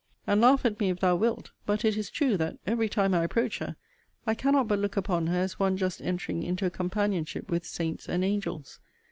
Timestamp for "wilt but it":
1.15-1.95